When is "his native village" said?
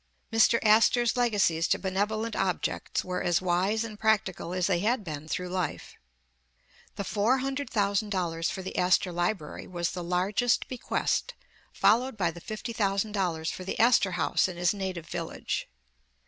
14.57-15.69